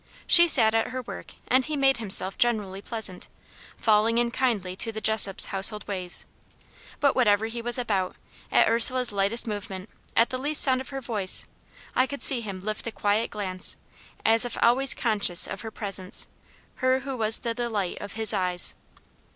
[0.25, 3.27] She sat at her work, and he made himself generally pleasant,
[3.77, 6.25] falling in kindly to the Jessop's household ways.
[6.99, 8.15] But whatever he was about,
[8.51, 11.45] at Ursula's lightest movement, at the least sound of her voice,
[11.95, 13.77] I could see him lift a quiet glance,
[14.25, 16.25] as if always conscious of her presence;
[16.77, 18.73] her who was the delight of his eyes.